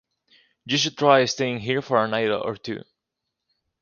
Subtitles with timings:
[0.65, 2.83] You should try staying here for a night or two